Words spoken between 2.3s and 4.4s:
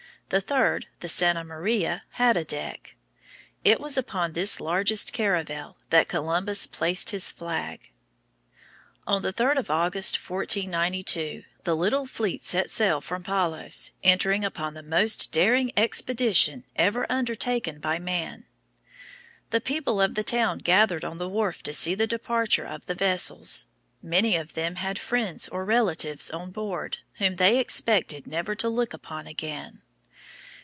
a deck. It was upon